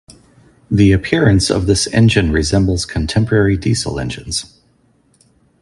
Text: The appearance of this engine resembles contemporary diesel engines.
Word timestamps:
The 0.71 0.93
appearance 0.93 1.51
of 1.51 1.67
this 1.67 1.85
engine 1.93 2.31
resembles 2.31 2.87
contemporary 2.87 3.55
diesel 3.55 3.99
engines. 3.99 4.59